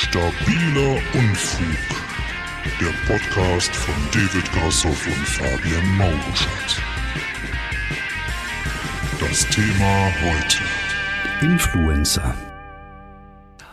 Stabiler 0.00 1.00
Unfug. 1.12 1.66
Der 2.80 3.12
Podcast 3.12 3.74
von 3.74 3.94
David 4.12 4.52
Grassoff 4.52 5.06
und 5.08 5.26
Fabian 5.26 5.96
Mauruschat. 5.96 6.80
Das 9.18 9.44
Thema 9.48 10.12
heute. 10.22 10.58
Influencer. 11.44 12.32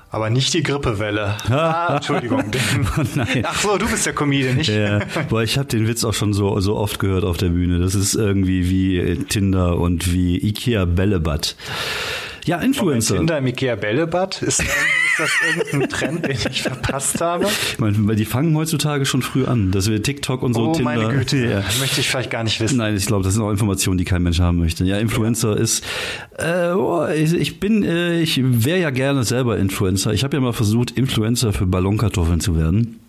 Aber 0.10 0.32
nicht 0.32 0.52
die 0.56 0.64
Grippewelle. 0.64 1.38
Ah, 1.52 1.98
Entschuldigung. 1.98 2.44
Oh 2.98 3.02
nein. 3.14 3.44
Ach 3.46 3.60
so, 3.62 3.78
du 3.78 3.88
bist 3.88 4.08
der 4.08 4.14
Comedian, 4.14 4.56
nicht? 4.56 4.70
Ja, 4.70 5.02
boah, 5.30 5.44
ich 5.44 5.60
habe 5.60 5.68
den 5.68 5.88
Witz 5.88 6.04
auch 6.04 6.16
schon 6.16 6.34
so, 6.34 6.60
so 6.60 6.76
oft 6.76 6.98
gehört 6.98 7.24
auf 7.24 7.38
der 7.38 7.50
Bühne. 7.50 7.78
Das 7.80 7.94
ist 7.94 8.16
irgendwie 8.16 8.68
wie 8.68 9.24
Tinder 9.26 9.78
und 9.78 10.12
wie 10.12 10.44
Ikea 10.44 10.86
Bällebad. 10.86 11.56
Ja, 12.46 12.58
Influencer. 12.58 13.18
Tinder 13.18 13.38
im 13.38 13.46
Ikea 13.46 13.76
Bällebad? 13.76 14.42
Ist 14.42 14.64
das 15.18 15.32
irgendein 15.48 15.90
Trend, 15.90 16.26
den 16.26 16.38
ich 16.52 16.62
verpasst 16.64 17.22
habe? 17.22 17.46
Ich 17.46 17.80
meine, 17.80 18.16
die 18.16 18.26
fangen 18.26 18.56
heutzutage 18.56 19.06
schon 19.06 19.22
früh 19.22 19.46
an, 19.46 19.72
dass 19.72 19.90
wir 19.90 20.02
TikTok 20.02 20.44
und 20.44 20.54
so 20.54 20.70
Oh, 20.70 20.74
Tinder. 20.74 20.96
meine 20.96 21.08
Güte. 21.14 21.38
Ja. 21.38 21.64
Möchte 21.80 22.02
ich 22.02 22.10
vielleicht 22.10 22.32
gar 22.32 22.44
nicht 22.44 22.60
wissen. 22.60 22.78
Nein, 22.78 22.96
ich 22.96 23.06
glaube, 23.06 23.24
das 23.24 23.34
sind 23.34 23.44
auch 23.44 23.52
Informationen, 23.52 23.98
die 23.98 24.06
kein 24.06 24.24
Mensch 24.24 24.40
haben 24.40 24.58
möchte. 24.60 24.84
Ja, 24.86 24.98
Influencer 24.98 25.58
ist, 25.58 25.84
äh, 26.38 26.70
oh, 26.72 27.06
ich, 27.08 27.34
ich 27.34 27.60
bin, 27.60 27.84
äh, 27.84 28.20
ich 28.22 28.40
wäre 28.44 28.80
ja 28.80 28.90
gerne 28.90 29.24
selber 29.24 29.58
Influencer. 29.58 30.14
Ich 30.14 30.24
habe 30.24 30.36
ja 30.38 30.42
mal 30.42 30.54
versucht, 30.54 30.92
Influencer 30.92 31.54
für 31.54 31.66
Ballonkartoffeln 31.66 32.40
zu 32.40 32.58
werden. 32.58 33.00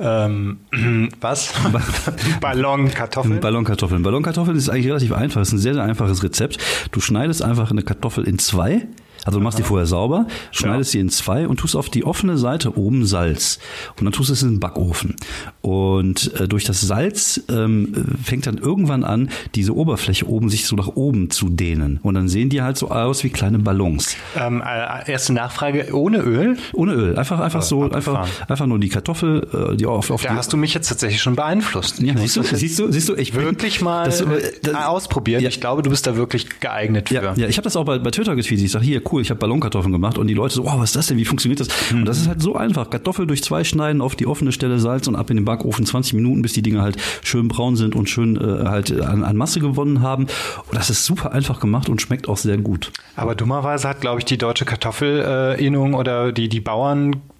Ähm, 0.00 0.58
was? 1.20 1.52
Ballonkartoffeln? 2.40 3.40
Ballonkartoffeln. 3.40 4.02
Ballonkartoffeln 4.02 4.56
ist 4.56 4.68
eigentlich 4.68 4.88
relativ 4.88 5.12
einfach. 5.12 5.40
Es 5.40 5.48
ist 5.48 5.54
ein 5.54 5.58
sehr, 5.58 5.74
sehr 5.74 5.82
einfaches 5.84 6.22
Rezept. 6.22 6.58
Du 6.90 7.00
schneidest 7.00 7.42
einfach 7.42 7.70
eine 7.70 7.82
Kartoffel 7.82 8.24
in 8.24 8.38
zwei. 8.38 8.86
Also 9.24 9.38
du 9.38 9.44
machst 9.44 9.58
die 9.58 9.62
vorher 9.62 9.86
sauber, 9.86 10.26
schneidest 10.50 10.92
sie 10.92 10.98
in 11.00 11.08
zwei 11.08 11.46
und 11.48 11.58
tust 11.58 11.76
auf 11.76 11.88
die 11.88 12.04
offene 12.04 12.36
Seite 12.38 12.76
oben 12.78 13.06
Salz. 13.06 13.58
Und 13.98 14.04
dann 14.04 14.12
tust 14.12 14.28
du 14.30 14.34
es 14.34 14.42
in 14.42 14.50
den 14.52 14.60
Backofen. 14.60 15.16
Und 15.60 16.38
äh, 16.40 16.48
durch 16.48 16.64
das 16.64 16.80
Salz 16.80 17.42
ähm, 17.48 17.92
fängt 18.22 18.46
dann 18.46 18.58
irgendwann 18.58 19.04
an, 19.04 19.30
diese 19.54 19.74
Oberfläche 19.74 20.28
oben 20.28 20.48
sich 20.50 20.66
so 20.66 20.76
nach 20.76 20.88
oben 20.88 21.30
zu 21.30 21.48
dehnen. 21.48 22.00
Und 22.02 22.14
dann 22.14 22.28
sehen 22.28 22.48
die 22.50 22.62
halt 22.62 22.76
so 22.76 22.90
aus 22.90 23.24
wie 23.24 23.30
kleine 23.30 23.58
Ballons. 23.58 24.16
ähm, 24.38 24.62
äh, 24.62 25.10
erste 25.10 25.32
Nachfrage, 25.32 25.94
ohne 25.94 26.18
Öl? 26.18 26.56
Ohne 26.72 26.92
Öl. 26.92 27.18
Einfach, 27.18 27.40
einfach 27.40 27.62
so, 27.62 27.84
abgefahren. 27.84 28.22
einfach, 28.24 28.50
einfach 28.50 28.66
nur 28.66 28.78
die 28.78 28.88
Kartoffel, 28.88 29.72
äh, 29.72 29.76
die 29.76 29.86
auf, 29.86 30.10
auf 30.10 30.22
Da 30.22 30.30
die, 30.30 30.36
hast 30.36 30.52
du 30.52 30.56
mich 30.56 30.74
jetzt 30.74 30.88
tatsächlich 30.88 31.22
schon 31.22 31.36
beeinflusst. 31.36 32.00
ja, 32.00 32.16
siehst 32.16 32.36
du, 32.36 32.42
siehst 32.42 32.78
du, 32.78 32.92
siehst 32.92 33.08
du, 33.08 33.14
ich 33.14 33.32
bin- 33.32 33.42
wirklich 33.42 33.80
mal 33.80 34.04
das, 34.04 34.20
äh, 34.20 34.24
äh, 34.24 34.52
das, 34.62 34.74
ausprobieren. 34.74 35.42
Ja. 35.42 35.48
Ich 35.48 35.60
glaube, 35.60 35.82
du 35.82 35.90
bist 35.90 36.06
da 36.06 36.16
wirklich 36.16 36.60
geeignet 36.60 37.08
für. 37.08 37.14
Ja, 37.14 37.34
ja 37.36 37.48
ich 37.48 37.56
habe 37.56 37.64
das 37.64 37.76
auch 37.76 37.84
bei, 37.84 37.98
bei 37.98 38.10
Twitter 38.10 38.34
getweetet. 38.36 38.64
Ich 38.64 38.72
sage, 38.72 38.84
hier, 38.84 39.00
cool, 39.14 39.22
ich 39.22 39.30
habe 39.30 39.38
Ballonkartoffeln 39.38 39.92
gemacht. 39.92 40.18
Und 40.18 40.26
die 40.26 40.34
Leute 40.34 40.54
so, 40.54 40.64
oh, 40.64 40.78
was 40.78 40.90
ist 40.90 40.96
das 40.96 41.06
denn? 41.06 41.16
Wie 41.16 41.24
funktioniert 41.24 41.60
das? 41.60 41.68
Und 41.92 42.04
das 42.04 42.18
ist 42.18 42.28
halt 42.28 42.42
so 42.42 42.56
einfach. 42.56 42.90
Kartoffel 42.90 43.26
durch 43.26 43.42
zwei 43.42 43.64
schneiden, 43.64 44.02
auf 44.02 44.16
die 44.16 44.26
offene 44.26 44.52
Stelle 44.52 44.78
Salz 44.78 45.06
und 45.06 45.16
ab 45.16 45.30
in 45.30 45.36
den 45.36 45.44
Backofen 45.44 45.86
20 45.86 46.14
Minuten, 46.14 46.42
bis 46.42 46.52
die 46.52 46.62
Dinge 46.62 46.82
halt 46.82 46.96
schön 47.22 47.48
braun 47.48 47.76
sind 47.76 47.94
und 47.94 48.10
schön 48.10 48.36
äh, 48.36 48.64
halt 48.66 49.00
an, 49.00 49.24
an 49.24 49.36
Masse 49.36 49.60
gewonnen 49.60 50.02
haben. 50.02 50.24
Und 50.24 50.74
das 50.74 50.90
ist 50.90 51.04
super 51.04 51.32
einfach 51.32 51.60
gemacht 51.60 51.88
und 51.88 52.02
schmeckt 52.02 52.28
auch 52.28 52.36
sehr 52.36 52.58
gut. 52.58 52.92
Aber 53.16 53.34
dummerweise 53.34 53.88
hat, 53.88 54.00
glaube 54.00 54.18
ich, 54.18 54.24
die 54.24 54.38
deutsche 54.38 54.64
Kartoffelinnung 54.64 55.94
oder 55.94 56.32
die, 56.32 56.48
die 56.48 56.60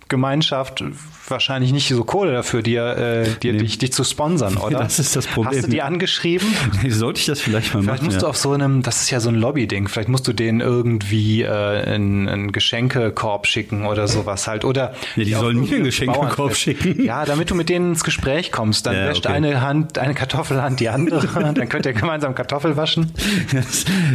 Bauerngemeinschaft 0.09 0.85
wahrscheinlich 1.29 1.73
nicht 1.73 1.89
so 1.89 2.05
Kohle 2.05 2.33
dafür, 2.33 2.61
dir, 2.61 2.85
äh, 2.99 3.29
dir 3.43 3.55
Nee. 3.55 3.61
dich, 3.61 3.79
dich 3.79 3.93
zu 3.95 4.05
sponsern, 4.05 4.57
oder? 4.65 4.81
Das 4.81 4.99
ist 4.99 5.17
das 5.17 5.27
Problem. 5.27 5.57
Hast 5.57 5.67
du 5.67 5.71
die 5.71 5.81
angeschrieben? 5.81 6.47
Sollte 6.89 7.21
ich 7.21 7.27
das 7.27 7.41
vielleicht 7.41 7.73
mal 7.73 7.83
Vielleicht 7.83 8.03
machen? 8.03 8.07
musst 8.07 8.21
du 8.21 8.27
ja. 8.27 8.31
auf 8.31 8.37
so 8.37 8.53
einem, 8.53 8.83
das 8.83 9.01
ist 9.03 9.11
ja 9.11 9.21
so 9.21 9.31
ein 9.31 9.37
Lobby-Ding, 9.37 9.89
vielleicht 9.89 10.11
musst 10.11 10.29
du 10.29 10.35
denen 10.35 10.61
irgendwie 10.61 11.43
äh, 11.43 11.49
einen, 11.49 12.29
einen 12.29 12.53
Geschenkekorb 12.53 13.47
schicken 13.47 13.87
oder 13.87 14.07
sowas 14.07 14.47
halt. 14.47 14.65
Oder 14.67 14.93
Ja, 15.17 15.25
die 15.25 15.33
sollen 15.33 15.61
mir 15.61 15.75
einen 15.77 15.85
Geschenkekorb 15.85 16.55
schicken. 16.57 17.03
Ja, 17.03 17.25
damit 17.25 17.51
du 17.51 17.55
mit 17.55 17.71
denen 17.71 17.93
ins 17.93 18.05
Gespräch 18.05 18.53
kommst. 18.53 18.85
Dann 18.85 18.95
Ja, 18.95 19.07
wäscht 19.09 19.25
okay. 19.25 19.35
eine 19.35 19.63
Hand, 19.63 19.97
eine 19.99 20.13
Kartoffelhand 20.15 20.81
die 20.81 20.91
andere, 20.91 21.27
dann 21.55 21.69
könnt 21.71 21.87
ihr 21.87 21.95
gemeinsam 21.95 22.35
Kartoffel 22.35 22.77
waschen. 22.77 23.13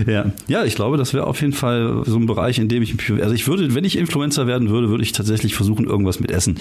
ja. 0.06 0.25
ja, 0.47 0.64
ich 0.64 0.75
glaube, 0.75 0.97
das 0.97 1.14
wäre 1.16 1.25
auf 1.25 1.41
jeden 1.41 1.53
Fall 1.53 2.03
so 2.06 2.18
ein 2.18 2.28
Bereich, 2.28 2.59
in 2.59 2.68
dem 2.68 2.84
ich 2.84 2.94
mich, 2.96 3.24
also 3.24 3.34
ich 3.34 3.47
würde, 3.47 3.74
wenn 3.74 3.84
ich 3.84 3.97
Influencer 3.97 4.46
werden 4.46 4.69
würde, 4.69 4.90
würde 4.90 5.03
ich 5.03 5.12
tatsächlich 5.12 5.56
versuchen, 5.56 5.78
irgendwas 5.85 6.19
mit 6.19 6.31
Essen. 6.31 6.59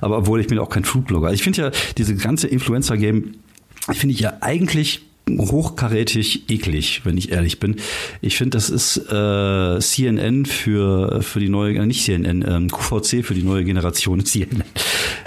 Aber 0.00 0.18
obwohl 0.18 0.40
ich 0.40 0.46
bin 0.46 0.58
auch 0.58 0.70
kein 0.70 0.84
Foodblogger. 0.84 1.32
Ich 1.32 1.42
finde 1.42 1.62
ja, 1.62 1.70
diese 1.96 2.14
ganze 2.16 2.46
Influencer-Game, 2.48 3.34
finde 3.92 4.14
ich 4.14 4.20
ja 4.20 4.38
eigentlich 4.40 5.02
hochkarätig 5.28 6.48
eklig, 6.50 7.00
wenn 7.02 7.16
ich 7.16 7.32
ehrlich 7.32 7.58
bin. 7.58 7.76
Ich 8.20 8.36
finde, 8.36 8.56
das 8.56 8.70
ist 8.70 8.96
äh, 9.10 9.80
CNN 9.80 10.46
für 10.46 11.20
für 11.20 11.40
die 11.40 11.48
neue, 11.48 11.74
äh, 11.74 11.86
nicht 11.86 12.04
CNN, 12.04 12.44
ähm, 12.46 12.70
QVC 12.70 13.24
für 13.24 13.34
die 13.34 13.42
neue 13.42 13.64
Generation 13.64 14.24
CNN. 14.24 14.62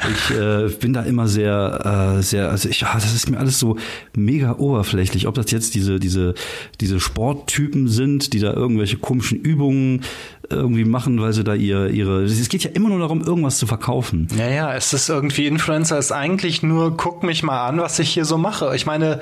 Ich 0.09 0.37
äh, 0.37 0.69
bin 0.79 0.93
da 0.93 1.03
immer 1.03 1.27
sehr, 1.27 2.17
äh, 2.17 2.23
sehr, 2.23 2.49
also 2.49 2.69
ich, 2.69 2.81
ja, 2.81 2.93
das 2.93 3.13
ist 3.13 3.29
mir 3.29 3.39
alles 3.39 3.59
so 3.59 3.75
mega 4.15 4.55
oberflächlich. 4.57 5.27
Ob 5.27 5.35
das 5.35 5.51
jetzt 5.51 5.75
diese 5.75 5.99
diese 5.99 6.33
diese 6.79 7.01
Sporttypen 7.01 7.89
sind, 7.89 8.31
die 8.31 8.39
da 8.39 8.53
irgendwelche 8.53 8.97
komischen 8.97 9.37
Übungen 9.37 10.03
irgendwie 10.49 10.85
machen, 10.85 11.21
weil 11.21 11.33
sie 11.33 11.43
da 11.43 11.53
ihr 11.53 11.87
ihre. 11.89 12.23
Es 12.23 12.49
geht 12.49 12.63
ja 12.63 12.71
immer 12.71 12.89
nur 12.89 12.99
darum, 12.99 13.21
irgendwas 13.21 13.57
zu 13.57 13.67
verkaufen. 13.67 14.27
Ja, 14.37 14.47
ja, 14.49 14.73
es 14.75 14.93
ist 14.93 15.09
irgendwie 15.09 15.45
Influencer 15.47 15.97
ist 15.97 16.11
eigentlich 16.11 16.63
nur, 16.63 16.95
guck 16.97 17.23
mich 17.23 17.43
mal 17.43 17.67
an, 17.67 17.79
was 17.79 17.99
ich 17.99 18.09
hier 18.09 18.25
so 18.25 18.37
mache. 18.37 18.75
Ich 18.75 18.85
meine, 18.85 19.19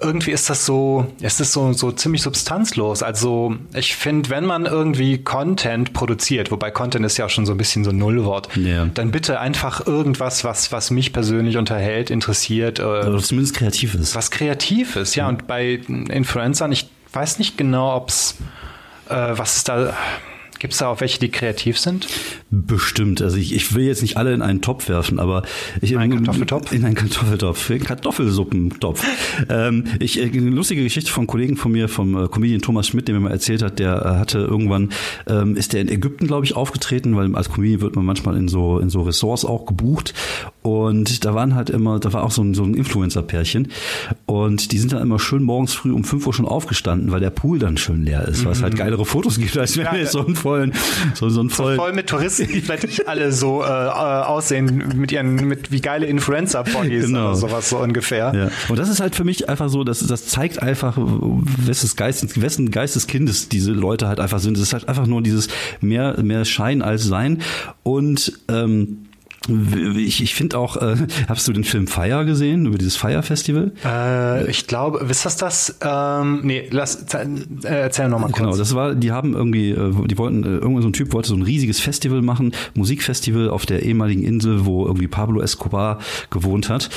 irgendwie 0.00 0.32
ist 0.32 0.50
das 0.50 0.66
so, 0.66 1.06
es 1.22 1.40
ist 1.40 1.52
so, 1.52 1.72
so 1.72 1.90
ziemlich 1.92 2.20
substanzlos. 2.22 3.02
Also 3.02 3.56
ich 3.74 3.96
finde, 3.96 4.28
wenn 4.28 4.44
man 4.44 4.66
irgendwie 4.66 5.18
Content 5.18 5.94
produziert, 5.94 6.50
wobei 6.50 6.70
Content 6.70 7.06
ist 7.06 7.16
ja 7.16 7.24
auch 7.24 7.30
schon 7.30 7.46
so 7.46 7.52
ein 7.52 7.58
bisschen 7.58 7.82
so 7.82 7.90
ein 7.90 7.96
Nullwort, 7.96 8.48
Ja. 8.56 8.86
dann 8.92 9.10
bitte 9.10 9.40
einfach 9.40 9.86
irgendwas, 9.86 10.44
was, 10.44 10.70
was 10.72 10.90
mich 10.90 11.14
persönlich 11.14 11.56
unterhält, 11.56 12.10
interessiert, 12.10 12.78
äh, 12.78 12.82
Oder 12.82 13.18
zumindest 13.18 13.56
kreativ 13.56 13.94
ist. 13.94 14.14
was 14.14 14.30
kreativ 14.30 14.96
ist. 14.96 15.14
Ja, 15.14 15.28
und 15.28 15.46
bei 15.46 15.80
Influencern, 16.10 16.70
ich 16.72 16.90
weiß 17.14 17.38
nicht 17.38 17.56
genau, 17.56 17.96
ob's, 17.96 18.36
äh, 19.08 19.14
was 19.14 19.56
ist 19.56 19.70
da, 20.66 20.68
gibt's 20.68 20.78
da 20.78 20.88
auch 20.88 21.00
welche, 21.00 21.20
die 21.20 21.28
kreativ 21.28 21.78
sind? 21.78 22.08
Bestimmt. 22.50 23.22
Also 23.22 23.36
ich, 23.36 23.54
ich 23.54 23.74
will 23.74 23.84
jetzt 23.84 24.02
nicht 24.02 24.16
alle 24.16 24.34
in 24.34 24.42
einen 24.42 24.62
Topf 24.62 24.88
werfen, 24.88 25.18
aber 25.18 25.42
ich 25.80 25.96
Einen 25.96 26.24
Kartoffeltopf? 26.24 26.72
In 26.72 26.84
einen 26.84 26.94
Kartoffeltopf, 26.94 27.70
in 27.70 27.76
einen 27.76 27.84
Kartoffelsuppentopf. 27.84 29.04
ähm, 29.48 29.84
ich, 30.00 30.18
äh, 30.18 30.24
eine 30.24 30.50
lustige 30.50 30.82
Geschichte 30.82 31.10
von 31.10 31.22
einem 31.22 31.26
Kollegen 31.28 31.56
von 31.56 31.72
mir, 31.72 31.88
vom 31.88 32.24
äh, 32.24 32.28
Comedian 32.28 32.62
Thomas 32.62 32.88
Schmidt, 32.88 33.08
der 33.08 33.14
mir 33.14 33.20
mal 33.20 33.30
erzählt 33.30 33.62
hat, 33.62 33.78
der 33.78 34.04
äh, 34.04 34.18
hatte 34.18 34.38
irgendwann, 34.38 34.90
ähm, 35.28 35.56
ist 35.56 35.72
der 35.72 35.80
in 35.82 35.88
Ägypten, 35.88 36.26
glaube 36.26 36.44
ich, 36.44 36.56
aufgetreten, 36.56 37.16
weil 37.16 37.34
als 37.36 37.50
Comedian 37.50 37.80
wird 37.80 37.96
man 37.96 38.04
manchmal 38.04 38.36
in 38.36 38.48
so 38.48 38.78
in 38.78 38.90
so 38.90 39.02
Ressorts 39.02 39.44
auch 39.44 39.66
gebucht. 39.66 40.14
Und 40.66 41.24
da 41.24 41.32
waren 41.32 41.54
halt 41.54 41.70
immer, 41.70 42.00
da 42.00 42.12
war 42.12 42.24
auch 42.24 42.32
so 42.32 42.42
ein, 42.42 42.52
so 42.52 42.64
ein 42.64 42.74
Influencer-Pärchen. 42.74 43.68
Und 44.26 44.72
die 44.72 44.78
sind 44.78 44.92
dann 44.92 45.00
immer 45.00 45.20
schön 45.20 45.44
morgens 45.44 45.74
früh 45.74 45.92
um 45.92 46.02
5 46.02 46.26
Uhr 46.26 46.34
schon 46.34 46.44
aufgestanden, 46.44 47.12
weil 47.12 47.20
der 47.20 47.30
Pool 47.30 47.60
dann 47.60 47.76
schön 47.76 48.02
leer 48.02 48.26
ist, 48.26 48.44
weil 48.44 48.50
es 48.50 48.62
halt 48.62 48.74
geilere 48.74 49.06
Fotos 49.06 49.38
gibt, 49.38 49.56
als 49.56 49.76
wenn 49.76 49.86
Mhm. 49.86 49.92
Ja, 49.92 49.98
wir 50.00 50.06
so 50.08 50.26
einen 50.26 50.34
vollen, 50.34 50.72
so, 51.14 51.28
so 51.28 51.38
einen 51.38 51.50
vollen, 51.50 51.76
voll 51.76 51.92
mit 51.92 52.08
Touristen, 52.08 52.48
die 52.48 52.60
vielleicht 52.60 52.82
nicht 52.82 53.06
alle 53.06 53.30
so 53.30 53.62
äh, 53.62 53.66
äh, 53.66 53.68
aussehen 53.70 54.94
mit 54.96 55.12
ihren 55.12 55.36
mit 55.46 55.70
wie 55.70 55.80
geile 55.80 56.06
Influencer-Bodies 56.06 57.06
Genau. 57.06 57.26
oder 57.26 57.36
sowas 57.36 57.68
so 57.68 57.78
ungefähr. 57.78 58.32
Ja. 58.34 58.48
Und 58.68 58.76
das 58.76 58.88
ist 58.88 58.98
halt 58.98 59.14
für 59.14 59.22
mich 59.22 59.48
einfach 59.48 59.68
so, 59.68 59.84
das, 59.84 60.00
das 60.00 60.26
zeigt 60.26 60.60
einfach, 60.60 60.98
wesses 60.98 61.94
Geistes, 61.94 62.40
wessen 62.40 62.72
Geisteskindes 62.72 63.48
diese 63.48 63.70
Leute 63.70 64.08
halt 64.08 64.18
einfach 64.18 64.40
sind. 64.40 64.56
Es 64.56 64.62
ist 64.64 64.72
halt 64.72 64.88
einfach 64.88 65.06
nur 65.06 65.22
dieses 65.22 65.46
mehr, 65.80 66.20
mehr 66.22 66.44
Schein 66.44 66.82
als 66.82 67.04
Sein. 67.04 67.42
Und 67.84 68.40
ähm, 68.48 69.05
ich, 69.96 70.22
ich 70.22 70.34
finde 70.34 70.58
auch, 70.58 70.76
äh, 70.76 70.96
hast 71.28 71.46
du 71.46 71.52
den 71.52 71.64
Film 71.64 71.86
Fire 71.86 72.24
gesehen, 72.24 72.66
über 72.66 72.78
dieses 72.78 72.96
Fire 72.96 73.22
Festival? 73.22 73.72
Äh, 73.84 74.50
ich 74.50 74.66
glaube, 74.66 75.00
wisst 75.04 75.26
ihr 75.26 75.32
das? 75.38 75.78
Ähm, 75.82 76.40
nee, 76.42 76.68
lass 76.70 77.06
äh, 77.14 77.26
erzähl 77.62 78.08
noch 78.08 78.18
mal 78.18 78.26
kurz. 78.26 78.38
Genau, 78.38 78.56
das 78.56 78.74
war, 78.74 78.94
die 78.94 79.12
haben 79.12 79.34
irgendwie, 79.34 79.70
äh, 79.70 79.92
die 80.06 80.18
wollten, 80.18 80.42
äh, 80.44 80.48
irgendwann 80.48 80.82
so 80.82 80.88
ein 80.88 80.92
Typ 80.92 81.12
wollte 81.12 81.28
so 81.28 81.36
ein 81.36 81.42
riesiges 81.42 81.80
Festival 81.80 82.22
machen, 82.22 82.52
Musikfestival 82.74 83.50
auf 83.50 83.66
der 83.66 83.82
ehemaligen 83.82 84.22
Insel, 84.22 84.66
wo 84.66 84.86
irgendwie 84.86 85.08
Pablo 85.08 85.40
Escobar 85.40 85.98
gewohnt 86.30 86.68
hat. 86.68 86.90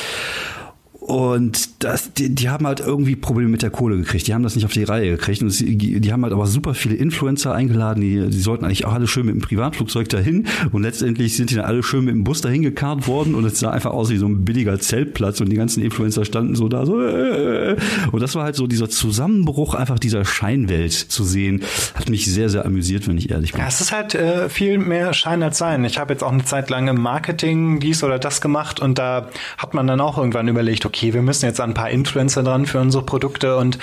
Und 1.10 1.84
das, 1.84 2.14
die, 2.14 2.30
die 2.36 2.50
haben 2.50 2.68
halt 2.68 2.82
irgendwie 2.82 3.16
Probleme 3.16 3.50
mit 3.50 3.64
der 3.64 3.72
Kohle 3.72 3.98
gekriegt. 3.98 4.28
Die 4.28 4.36
haben 4.36 4.44
das 4.44 4.54
nicht 4.54 4.66
auf 4.66 4.74
die 4.74 4.84
Reihe 4.84 5.10
gekriegt. 5.10 5.42
Und 5.42 5.60
die, 5.60 6.00
die 6.00 6.14
haben 6.14 6.22
halt 6.22 6.34
aber 6.34 6.46
super 6.46 6.76
viele 6.76 6.94
Influencer 6.94 7.52
eingeladen. 7.52 8.02
Die, 8.02 8.30
die 8.30 8.40
sollten 8.40 8.64
eigentlich 8.64 8.86
auch 8.86 8.94
alle 8.94 9.08
schön 9.08 9.26
mit 9.26 9.34
dem 9.34 9.42
Privatflugzeug 9.42 10.08
dahin. 10.08 10.46
Und 10.72 10.84
letztendlich 10.84 11.36
sind 11.36 11.50
die 11.50 11.56
dann 11.56 11.66
alle 11.66 11.82
schön 11.82 12.06
mit 12.06 12.14
dem 12.14 12.24
Bus 12.24 12.42
dahin 12.42 12.62
gekarrt 12.62 13.08
worden. 13.08 13.34
Und 13.34 13.44
es 13.44 13.60
sah 13.60 13.72
einfach 13.72 13.90
aus 13.90 14.12
wie 14.12 14.18
so 14.18 14.28
ein 14.28 14.46
billiger 14.46 14.80
Zeltplatz. 14.80 15.42
Und 15.42 15.50
die 15.50 15.56
ganzen 15.56 15.82
Influencer 15.82 16.26
standen 16.26 16.54
so 16.54 16.70
da 16.70 16.86
so. 16.86 17.02
Äh, 17.02 17.76
und 18.12 18.22
das 18.22 18.36
war 18.36 18.44
halt 18.44 18.56
so 18.56 18.68
dieser 18.68 18.88
Zusammenbruch 18.88 19.74
einfach 19.74 19.98
dieser 19.98 20.26
Scheinwelt 20.26 20.94
zu 20.94 21.24
sehen. 21.24 21.64
Hat 21.96 22.12
mich 22.12 22.28
sehr, 22.32 22.50
sehr 22.50 22.68
amüsiert, 22.68 23.08
wenn 23.08 23.18
ich 23.18 23.32
ehrlich 23.32 23.54
bin. 23.54 23.62
Ja, 23.62 23.68
es 23.68 23.82
ist 23.82 23.92
halt 23.92 24.14
äh, 24.14 24.48
viel 24.48 24.78
mehr 24.78 25.14
Schein 25.14 25.42
als 25.42 25.58
Sein. 25.58 25.84
Ich 25.86 25.98
habe 25.98 26.14
jetzt 26.14 26.24
auch 26.24 26.32
eine 26.32 26.46
Zeit 26.46 26.70
lang 26.70 26.88
im 26.88 27.02
Marketing 27.02 27.80
dies 27.80 28.04
oder 28.04 28.20
das 28.20 28.42
gemacht 28.42 28.80
und 28.80 29.00
da 29.00 29.30
hat 29.58 29.74
man 29.74 29.88
dann 29.88 30.00
auch 30.02 30.20
irgendwann 30.20 30.48
überlegt, 30.48 30.86
okay, 30.86 30.99
wir 31.02 31.22
müssen 31.22 31.46
jetzt 31.46 31.60
an 31.62 31.72
ein 31.72 31.74
paar 31.74 31.90
Influencer 31.90 32.44
dran 32.44 32.66
für 32.66 32.80
unsere 32.80 33.04
Produkte 33.04 33.58
und 33.58 33.78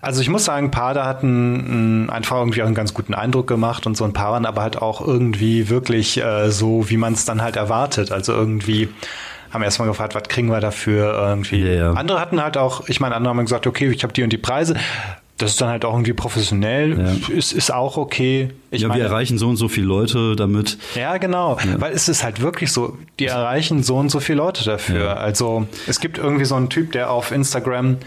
Also 0.00 0.20
ich 0.20 0.28
muss 0.28 0.44
sagen, 0.44 0.66
ein 0.68 0.70
paar 0.70 0.94
da 0.94 1.06
hatten 1.06 2.04
mh, 2.06 2.12
einfach 2.12 2.36
irgendwie 2.36 2.62
auch 2.62 2.66
einen 2.66 2.74
ganz 2.76 2.94
guten 2.94 3.14
Eindruck 3.14 3.48
gemacht 3.48 3.84
und 3.86 3.96
so 3.96 4.04
ein 4.04 4.12
paar 4.12 4.30
waren 4.32 4.46
aber 4.46 4.62
halt 4.62 4.80
auch 4.80 5.00
irgendwie 5.04 5.68
wirklich 5.68 6.22
äh, 6.22 6.50
so, 6.50 6.88
wie 6.88 6.96
man 6.96 7.14
es 7.14 7.24
dann 7.24 7.42
halt 7.42 7.56
erwartet. 7.56 8.12
Also 8.12 8.32
irgendwie 8.32 8.88
haben 9.50 9.62
erstmal 9.64 9.88
gefragt, 9.88 10.14
was 10.14 10.24
kriegen 10.24 10.48
wir 10.50 10.60
dafür 10.60 11.14
irgendwie. 11.14 11.64
Ja, 11.64 11.72
ja. 11.72 11.90
Andere 11.94 12.20
hatten 12.20 12.40
halt 12.40 12.56
auch, 12.56 12.88
ich 12.88 13.00
meine, 13.00 13.16
andere 13.16 13.34
haben 13.34 13.44
gesagt, 13.44 13.66
okay, 13.66 13.88
ich 13.88 14.02
habe 14.04 14.12
die 14.12 14.22
und 14.22 14.32
die 14.32 14.38
Preise. 14.38 14.76
Das 15.38 15.52
ist 15.52 15.60
dann 15.60 15.68
halt 15.68 15.84
auch 15.84 15.92
irgendwie 15.92 16.12
professionell, 16.12 16.98
Ja. 16.98 17.34
ist, 17.34 17.52
ist 17.52 17.72
auch 17.72 17.96
okay. 17.96 18.50
Ich 18.72 18.82
ja, 18.82 18.88
wir 18.88 18.94
meine- 18.94 19.04
erreichen 19.04 19.38
so 19.38 19.48
und 19.48 19.56
so 19.56 19.68
viele 19.68 19.86
Leute 19.86 20.34
damit. 20.36 20.78
ja, 20.96 21.16
genau. 21.18 21.58
Weil 21.76 21.92
es 21.92 22.08
ist 22.08 22.24
halt 22.24 22.40
wirklich 22.40 22.72
so, 22.72 22.98
die 23.20 23.26
erreichen 23.26 23.82
so 23.84 23.96
und 23.96 24.10
so 24.10 24.18
viele 24.20 24.38
Leute 24.38 24.64
dafür. 24.64 25.04
Ja. 25.04 25.14
Also 25.14 25.66
es 25.86 26.00
gibt 26.00 26.18
irgendwie 26.18 26.44
so 26.44 26.56
einen 26.56 26.68
Typ, 26.70 26.90
der 26.92 27.10
auf 27.10 27.30
Instagram, 27.30 27.98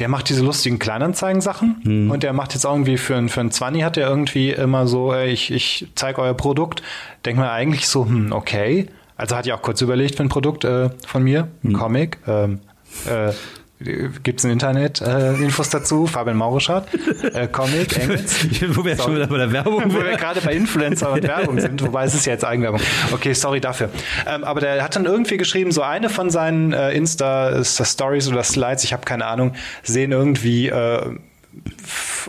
der 0.00 0.08
macht 0.08 0.28
diese 0.28 0.42
lustigen 0.44 0.80
Kleinanzeigen-Sachen 0.80 1.76
Hm. 1.84 2.10
und 2.10 2.24
der 2.24 2.32
macht 2.32 2.54
jetzt 2.54 2.64
irgendwie 2.64 2.98
für 2.98 3.14
ein, 3.14 3.28
für 3.28 3.40
ein 3.40 3.52
20 3.52 3.84
hat 3.84 3.94
der 3.94 4.08
irgendwie 4.08 4.50
immer 4.50 4.88
so, 4.88 5.12
ey, 5.14 5.30
ich, 5.30 5.52
ich 5.52 5.86
zeige 5.94 6.20
euer 6.20 6.34
Produkt. 6.34 6.82
Denkt 7.24 7.38
man 7.38 7.48
eigentlich 7.50 7.86
so, 7.86 8.04
hm, 8.04 8.32
okay. 8.32 8.88
Also 9.16 9.36
hat 9.36 9.46
ja 9.46 9.54
auch 9.54 9.62
kurz 9.62 9.80
überlegt 9.80 10.16
für 10.16 10.24
ein 10.24 10.28
Produkt 10.28 10.64
äh, 10.64 10.90
von 11.06 11.22
mir, 11.22 11.46
ein 11.62 11.70
Hm. 11.70 11.72
Comic. 11.78 12.18
Ähm, 12.26 12.58
äh, 13.06 13.32
Gibt 13.84 14.40
es 14.40 14.44
im 14.44 14.50
Internet 14.50 15.00
äh, 15.02 15.34
Infos 15.34 15.68
dazu? 15.68 16.06
Fabian 16.06 16.36
Maurischat, 16.36 16.88
äh, 17.34 17.46
Comic, 17.48 17.98
Engels. 17.98 18.46
Wo 18.76 18.84
wir 18.84 18.92
jetzt 18.92 19.04
schon 19.04 19.14
wieder 19.14 19.26
bei 19.26 19.36
der 19.36 19.52
Werbung 19.52 19.92
Wo 19.92 20.02
wir 20.02 20.16
gerade 20.16 20.40
bei 20.40 20.54
Influencer 20.54 21.12
und 21.12 21.22
Werbung 21.22 21.60
sind, 21.60 21.82
wobei 21.82 22.04
es 22.04 22.14
ist 22.14 22.24
ja 22.24 22.32
jetzt 22.32 22.44
Eigenwerbung. 22.44 22.80
Okay, 23.12 23.34
sorry 23.34 23.60
dafür. 23.60 23.90
Ähm, 24.26 24.44
aber 24.44 24.60
der 24.60 24.82
hat 24.82 24.96
dann 24.96 25.04
irgendwie 25.04 25.36
geschrieben, 25.36 25.70
so 25.70 25.82
eine 25.82 26.08
von 26.08 26.30
seinen 26.30 26.72
äh, 26.72 26.92
Insta 26.92 27.50
ist 27.50 27.78
das 27.78 27.92
Stories 27.92 28.28
oder 28.28 28.42
Slides, 28.42 28.84
ich 28.84 28.92
habe 28.92 29.04
keine 29.04 29.26
Ahnung, 29.26 29.54
sehen 29.82 30.12
irgendwie 30.12 30.68
äh, 30.68 31.16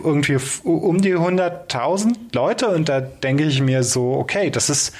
irgendwie 0.02 0.38
um 0.64 1.00
die 1.00 1.16
100.000 1.16 2.14
Leute 2.32 2.68
und 2.68 2.88
da 2.88 3.00
denke 3.00 3.44
ich 3.44 3.60
mir 3.60 3.82
so, 3.82 4.12
okay, 4.12 4.50
das 4.50 4.70
ist 4.70 4.94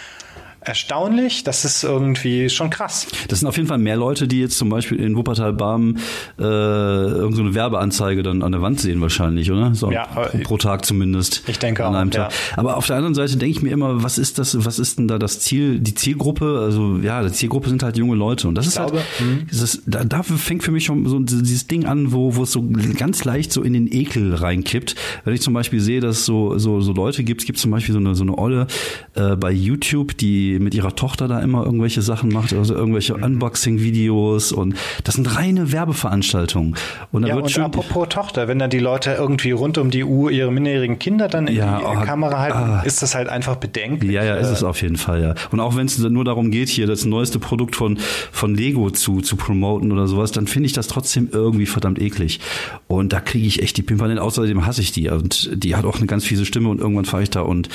erstaunlich, 0.66 1.44
das 1.44 1.64
ist 1.64 1.84
irgendwie 1.84 2.50
schon 2.50 2.70
krass. 2.70 3.06
Das 3.28 3.40
sind 3.40 3.48
auf 3.48 3.56
jeden 3.56 3.68
Fall 3.68 3.78
mehr 3.78 3.96
Leute, 3.96 4.26
die 4.28 4.40
jetzt 4.40 4.58
zum 4.58 4.68
Beispiel 4.68 4.98
in 5.00 5.16
Wuppertal-Barmen 5.16 5.98
äh, 6.38 6.42
irgend 6.42 7.36
so 7.36 7.42
eine 7.42 7.54
Werbeanzeige 7.54 8.22
dann 8.22 8.42
an 8.42 8.52
der 8.52 8.62
Wand 8.62 8.80
sehen 8.80 9.00
wahrscheinlich, 9.00 9.50
oder? 9.50 9.74
So 9.74 9.90
Ja, 9.90 10.04
pro, 10.06 10.20
aber- 10.20 10.38
pro 10.42 10.56
Tag 10.58 10.84
zumindest. 10.84 11.42
Ich 11.46 11.58
denke 11.58 11.84
an 11.84 11.94
auch, 11.94 11.98
einem 12.00 12.10
Tag. 12.10 12.32
Aber 12.56 12.76
auf 12.76 12.86
der 12.86 12.96
anderen 12.96 13.14
Seite 13.14 13.36
denke 13.36 13.56
ich 13.56 13.62
mir 13.62 13.70
immer, 13.70 14.02
was 14.02 14.18
ist 14.18 14.38
das, 14.38 14.64
was 14.64 14.78
ist 14.78 14.98
denn 14.98 15.08
da 15.08 15.18
das 15.18 15.40
Ziel, 15.40 15.78
die 15.80 15.94
Zielgruppe? 15.94 16.60
Also 16.62 16.98
ja, 17.02 17.22
die 17.22 17.32
Zielgruppe 17.32 17.68
sind 17.68 17.82
halt 17.82 17.96
junge 17.96 18.16
Leute 18.16 18.48
und 18.48 18.54
das 18.56 18.66
ist 18.66 18.76
glaube, 18.76 18.96
halt, 18.98 19.50
dieses, 19.50 19.82
da, 19.86 20.04
da 20.04 20.22
fängt 20.22 20.62
für 20.64 20.72
mich 20.72 20.84
schon 20.84 21.06
so 21.06 21.18
dieses 21.20 21.66
Ding 21.66 21.86
an, 21.86 22.12
wo, 22.12 22.34
wo 22.36 22.42
es 22.42 22.52
so 22.52 22.64
ganz 22.98 23.24
leicht 23.24 23.52
so 23.52 23.62
in 23.62 23.72
den 23.72 23.90
Ekel 23.92 24.34
reinkippt. 24.34 24.94
Wenn 25.24 25.34
ich 25.34 25.40
zum 25.42 25.54
Beispiel 25.54 25.80
sehe, 25.80 26.00
dass 26.00 26.18
es 26.18 26.26
so, 26.26 26.58
so, 26.58 26.80
so 26.80 26.92
Leute 26.92 27.24
gibt, 27.24 27.42
es 27.42 27.46
gibt 27.46 27.58
zum 27.58 27.70
Beispiel 27.70 27.92
so 27.92 27.98
eine, 28.00 28.14
so 28.14 28.22
eine 28.24 28.36
Olle 28.36 28.66
äh, 29.14 29.36
bei 29.36 29.50
YouTube, 29.52 30.16
die 30.16 30.55
mit 30.60 30.74
ihrer 30.74 30.94
Tochter 30.94 31.28
da 31.28 31.40
immer 31.40 31.64
irgendwelche 31.64 32.02
Sachen 32.02 32.32
macht, 32.32 32.52
also 32.52 32.74
irgendwelche 32.74 33.16
Mhm. 33.16 33.24
Unboxing-Videos 33.24 34.52
und 34.52 34.74
das 35.04 35.14
sind 35.16 35.36
reine 35.36 35.72
Werbeveranstaltungen. 35.72 36.74
Und 37.12 37.22
da 37.22 37.28
Ja, 37.28 37.34
wird 37.34 37.44
und 37.46 37.50
schön, 37.50 37.64
apropos 37.64 38.08
Tochter, 38.08 38.48
wenn 38.48 38.58
dann 38.58 38.70
die 38.70 38.78
Leute 38.78 39.12
irgendwie 39.18 39.50
rund 39.52 39.78
um 39.78 39.90
die 39.90 40.04
Uhr 40.04 40.30
ihre 40.30 40.50
minderjährigen 40.52 40.98
Kinder 40.98 41.28
dann 41.28 41.46
in 41.46 41.56
Ja, 41.56 41.78
die 41.78 41.84
oh, 41.84 42.00
Kamera 42.04 42.38
halten, 42.38 42.58
ah. 42.58 42.82
ist 42.84 43.02
das 43.02 43.14
halt 43.14 43.28
einfach 43.28 43.56
bedenklich. 43.56 44.12
Ja, 44.12 44.24
ja, 44.24 44.36
ist 44.36 44.48
Äh, 44.48 44.52
es 44.52 44.62
auf 44.62 44.82
jeden 44.82 44.96
Fall, 44.96 45.22
ja. 45.22 45.34
Und 45.50 45.60
auch 45.60 45.76
wenn 45.76 45.86
es 45.86 45.98
nur 45.98 46.24
darum 46.24 46.50
geht, 46.50 46.68
hier 46.68 46.86
das 46.86 47.04
neueste 47.04 47.38
Produkt 47.38 47.76
von, 47.76 47.98
von 48.32 48.54
Lego 48.54 48.90
zu, 48.90 49.20
zu 49.20 49.36
promoten 49.36 49.92
oder 49.92 50.06
sowas, 50.06 50.32
dann 50.32 50.46
finde 50.46 50.66
ich 50.66 50.72
das 50.72 50.86
trotzdem 50.88 51.28
irgendwie 51.32 51.66
verdammt 51.66 52.00
eklig. 52.00 52.40
Und 52.86 53.12
da 53.12 53.20
kriege 53.20 53.46
ich 53.46 53.62
echt 53.62 53.76
die 53.76 53.82
Pimpernel. 53.82 54.18
Außerdem 54.18 54.66
hasse 54.66 54.80
ich 54.82 54.92
die. 54.92 55.08
Und 55.10 55.50
die 55.54 55.74
hat 55.76 55.84
auch 55.84 55.96
eine 55.96 56.06
ganz 56.06 56.24
fiese 56.24 56.44
Stimme 56.44 56.68
und 56.68 56.80
irgendwann 56.80 57.04
fahre 57.04 57.22
ich 57.22 57.30
da 57.30 57.40
und 57.40 57.68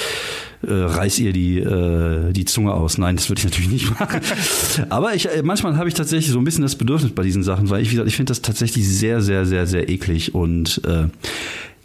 äh, 0.67 0.71
reiß 0.73 1.19
ihr 1.19 1.33
die, 1.33 1.59
äh, 1.59 2.31
die 2.33 2.45
Zunge 2.45 2.70
aus. 2.75 2.97
Nein, 2.97 3.15
das 3.15 3.29
würde 3.29 3.39
ich 3.39 3.45
natürlich 3.45 3.69
nicht 3.69 3.99
machen. 3.99 4.21
Aber 4.89 5.13
ich, 5.13 5.29
äh, 5.29 5.41
manchmal 5.43 5.77
habe 5.77 5.87
ich 5.87 5.93
tatsächlich 5.95 6.31
so 6.31 6.39
ein 6.39 6.43
bisschen 6.43 6.63
das 6.63 6.75
Bedürfnis 6.75 7.11
bei 7.13 7.23
diesen 7.23 7.43
Sachen, 7.43 7.69
weil 7.69 7.81
ich, 7.81 7.89
wie 7.89 7.95
gesagt, 7.95 8.09
ich 8.09 8.15
finde 8.15 8.31
das 8.31 8.41
tatsächlich 8.41 8.87
sehr, 8.87 9.21
sehr, 9.21 9.45
sehr, 9.45 9.67
sehr 9.67 9.89
eklig 9.89 10.33
und 10.35 10.81
äh, 10.85 11.05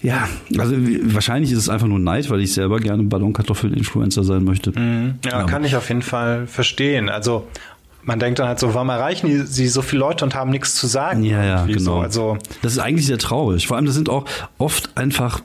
ja, 0.02 0.28
also 0.58 0.74
wahrscheinlich 1.04 1.50
ist 1.52 1.58
es 1.58 1.68
einfach 1.68 1.86
nur 1.86 1.98
Neid, 1.98 2.28
weil 2.30 2.40
ich 2.40 2.52
selber 2.52 2.78
gerne 2.80 3.02
Ballonkartoffel-Influencer 3.04 4.24
sein 4.24 4.44
möchte. 4.44 4.72
Ja, 5.24 5.32
Aber- 5.38 5.46
kann 5.46 5.64
ich 5.64 5.74
auf 5.74 5.88
jeden 5.88 6.02
Fall 6.02 6.46
verstehen. 6.46 7.08
Also 7.08 7.46
man 8.02 8.20
denkt 8.20 8.38
dann 8.38 8.46
halt 8.46 8.60
so, 8.60 8.72
warum 8.74 8.88
erreichen 8.90 9.26
die, 9.26 9.38
sie 9.40 9.66
so 9.66 9.82
viele 9.82 10.00
Leute 10.00 10.24
und 10.24 10.34
haben 10.34 10.50
nichts 10.50 10.76
zu 10.76 10.86
sagen? 10.86 11.24
Ja, 11.24 11.42
ja, 11.42 11.64
genau. 11.66 11.78
So. 11.78 12.00
Also 12.00 12.38
das 12.62 12.72
ist 12.74 12.78
eigentlich 12.78 13.06
sehr 13.06 13.18
traurig. 13.18 13.66
Vor 13.66 13.76
allem, 13.76 13.86
das 13.86 13.94
sind 13.96 14.08
auch 14.08 14.26
oft 14.58 14.96
einfach 14.96 15.40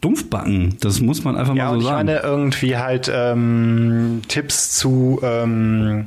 Dumpfbacken. 0.00 0.76
Das 0.80 1.00
muss 1.00 1.24
man 1.24 1.36
einfach 1.36 1.54
ja, 1.54 1.64
mal 1.66 1.70
und 1.70 1.80
so 1.80 1.80
ich 1.80 1.92
sagen. 1.92 2.06
meine 2.06 2.18
irgendwie 2.20 2.76
halt 2.76 3.10
ähm, 3.12 4.22
Tipps 4.28 4.76
zu, 4.76 5.20
ähm, 5.22 6.06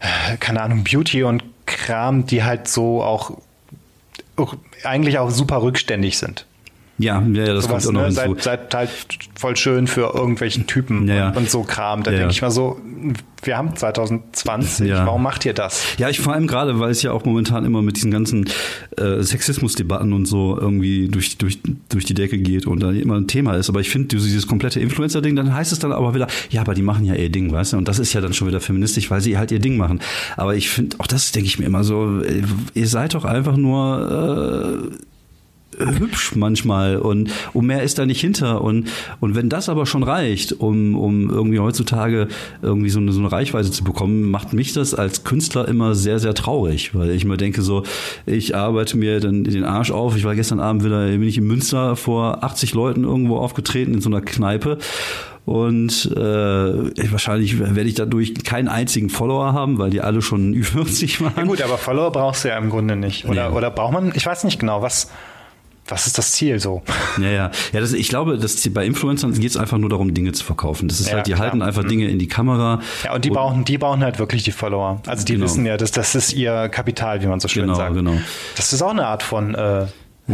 äh, 0.00 0.36
keine 0.38 0.62
Ahnung, 0.62 0.84
Beauty 0.84 1.22
und 1.24 1.42
Kram, 1.66 2.26
die 2.26 2.42
halt 2.42 2.68
so 2.68 3.02
auch, 3.02 3.38
auch 4.36 4.54
eigentlich 4.84 5.18
auch 5.18 5.30
super 5.30 5.62
rückständig 5.62 6.18
sind. 6.18 6.46
ja, 6.98 7.22
ja, 7.22 7.54
das 7.54 7.64
Sowas, 7.64 7.84
kommt 7.84 7.96
auch 7.96 8.02
noch 8.02 8.08
ne? 8.08 8.24
hinzu. 8.24 8.42
seid, 8.42 8.72
seid 8.72 8.74
halt 8.74 8.90
voll 9.38 9.56
schön 9.56 9.86
für 9.86 10.12
irgendwelchen 10.14 10.66
Typen 10.66 11.06
Ja, 11.08 11.14
ja. 11.14 11.28
und, 11.28 11.36
und 11.38 11.50
so 11.50 11.62
Kram. 11.62 12.02
Da 12.02 12.10
Ja, 12.10 12.18
denke 12.18 12.32
ich 12.32 12.42
mal 12.42 12.50
so, 12.50 12.80
wir 13.42 13.56
haben 13.56 13.74
2020, 13.74 14.88
Ja. 14.88 15.06
warum 15.06 15.22
macht 15.22 15.44
ihr 15.46 15.54
das? 15.54 15.84
Ja, 15.98 16.08
ich 16.08 16.20
vor 16.20 16.32
allem 16.34 16.46
gerade, 16.46 16.78
weil 16.80 16.90
es 16.90 17.02
ja 17.02 17.12
auch 17.12 17.24
momentan 17.24 17.64
immer 17.64 17.82
mit 17.82 17.96
diesen 17.96 18.10
ganzen 18.10 18.44
äh, 18.96 19.22
Sexismusdebatten 19.22 20.12
und 20.12 20.26
so 20.26 20.58
irgendwie 20.60 21.08
durch, 21.08 21.38
durch, 21.38 21.58
durch 21.88 22.04
die 22.04 22.14
Decke 22.14 22.38
geht 22.38 22.66
und 22.66 22.80
da 22.82 22.90
immer 22.90 23.16
ein 23.16 23.26
Thema 23.28 23.54
ist. 23.54 23.68
Aber 23.68 23.80
ich 23.80 23.90
finde, 23.90 24.08
dieses 24.16 24.46
komplette 24.46 24.80
Influencer-Ding, 24.80 25.36
dann 25.36 25.54
heißt 25.54 25.72
es 25.72 25.78
dann 25.78 25.92
aber 25.92 26.14
wieder, 26.14 26.26
ja, 26.50 26.60
aber 26.60 26.74
die 26.74 26.82
machen 26.82 27.04
ja 27.04 27.14
ihr 27.14 27.30
Ding, 27.30 27.50
weißt 27.52 27.72
du? 27.72 27.76
Und 27.78 27.88
das 27.88 27.98
ist 27.98 28.12
ja 28.12 28.20
dann 28.20 28.32
schon 28.34 28.48
wieder 28.48 28.60
feministisch, 28.60 29.10
weil 29.10 29.20
sie 29.20 29.38
halt 29.38 29.50
ihr 29.52 29.58
Ding 29.60 29.76
machen. 29.76 30.00
Aber 30.36 30.54
ich 30.54 30.68
finde, 30.68 30.96
auch 30.98 31.06
das 31.06 31.32
denke 31.32 31.46
ich 31.46 31.58
mir 31.58 31.66
immer 31.66 31.84
so, 31.84 32.20
äh, 32.22 32.42
ihr 32.74 32.86
seid 32.88 33.14
doch 33.14 33.24
einfach 33.24 33.56
nur 33.56 34.90
äh, 34.90 34.96
hübsch 35.80 36.34
manchmal 36.36 36.96
und 36.96 37.30
um 37.52 37.66
mehr 37.66 37.82
ist 37.82 37.98
da 37.98 38.06
nicht 38.06 38.20
hinter 38.20 38.62
und 38.62 38.88
und 39.20 39.34
wenn 39.34 39.48
das 39.48 39.68
aber 39.68 39.86
schon 39.86 40.02
reicht, 40.02 40.52
um 40.52 40.94
um 40.96 41.30
irgendwie 41.30 41.58
heutzutage 41.58 42.28
irgendwie 42.62 42.90
so 42.90 43.00
eine 43.00 43.12
so 43.12 43.20
eine 43.20 43.32
Reichweite 43.32 43.70
zu 43.70 43.84
bekommen, 43.84 44.30
macht 44.30 44.52
mich 44.52 44.72
das 44.72 44.94
als 44.94 45.24
Künstler 45.24 45.66
immer 45.68 45.94
sehr 45.94 46.18
sehr 46.18 46.34
traurig, 46.34 46.94
weil 46.94 47.10
ich 47.10 47.24
mir 47.24 47.36
denke 47.36 47.62
so, 47.62 47.82
ich 48.26 48.54
arbeite 48.56 48.96
mir 48.96 49.20
dann 49.20 49.44
den 49.44 49.64
Arsch 49.64 49.90
auf. 49.90 50.16
Ich 50.16 50.24
war 50.24 50.34
gestern 50.34 50.60
Abend 50.60 50.84
wieder 50.84 51.06
bin 51.08 51.22
ich 51.22 51.38
in 51.38 51.46
Münster 51.46 51.96
vor 51.96 52.44
80 52.44 52.74
Leuten 52.74 53.04
irgendwo 53.04 53.36
aufgetreten 53.38 53.94
in 53.94 54.00
so 54.00 54.08
einer 54.10 54.20
Kneipe 54.20 54.78
und 55.46 56.10
äh, 56.16 57.10
wahrscheinlich 57.10 57.58
werde 57.58 57.82
ich 57.88 57.94
dadurch 57.94 58.34
keinen 58.44 58.68
einzigen 58.68 59.08
Follower 59.10 59.52
haben, 59.52 59.78
weil 59.78 59.90
die 59.90 60.00
alle 60.00 60.22
schon 60.22 60.54
Ü40 60.54 61.22
waren. 61.22 61.32
Ja 61.36 61.42
gut, 61.44 61.62
aber 61.62 61.78
Follower 61.78 62.12
brauchst 62.12 62.44
du 62.44 62.48
ja 62.48 62.58
im 62.58 62.70
Grunde 62.70 62.94
nicht. 62.96 63.24
Oder, 63.26 63.50
Nee. 63.50 63.56
oder 63.56 63.70
braucht 63.70 63.92
man, 63.92 64.12
ich 64.14 64.24
weiß 64.26 64.44
nicht 64.44 64.60
genau, 64.60 64.82
was, 64.82 65.10
was 65.90 66.06
ist 66.06 66.16
das 66.18 66.32
Ziel 66.32 66.58
so? 66.60 66.82
Ja, 67.20 67.28
ja. 67.28 67.50
Ja, 67.72 67.80
das, 67.80 67.92
ich 67.92 68.08
glaube, 68.08 68.38
das, 68.38 68.68
bei 68.72 68.84
Influencern 68.86 69.32
geht 69.32 69.50
es 69.50 69.56
einfach 69.56 69.78
nur 69.78 69.90
darum, 69.90 70.14
Dinge 70.14 70.32
zu 70.32 70.44
verkaufen. 70.44 70.88
Das 70.88 71.00
ist 71.00 71.08
Ja, 71.08 71.16
halt, 71.16 71.26
die 71.26 71.32
klar. 71.32 71.44
halten 71.46 71.62
einfach 71.62 71.84
Dinge 71.84 72.06
in 72.08 72.18
die 72.18 72.28
Kamera. 72.28 72.80
Ja, 73.04 73.14
und 73.14 73.24
die 73.24 73.30
brauchen, 73.30 73.64
die 73.64 73.78
brauchen 73.78 74.02
halt 74.02 74.18
wirklich 74.18 74.42
die 74.44 74.52
Follower. 74.52 75.00
Also 75.06 75.24
die 75.24 75.34
Genau. 75.34 75.44
wissen 75.46 75.66
ja, 75.66 75.76
dass 75.76 75.90
das 75.92 76.14
ist 76.14 76.32
ihr 76.32 76.68
Kapital, 76.68 77.22
wie 77.22 77.26
man 77.26 77.40
so 77.40 77.48
schön 77.48 77.62
Genau, 77.62 77.74
sagt. 77.74 77.94
genau. 77.94 78.14
Das 78.56 78.72
ist 78.72 78.82
auch 78.82 78.90
eine 78.90 79.06
Art 79.06 79.22
von 79.22 79.54
äh, 79.54 79.86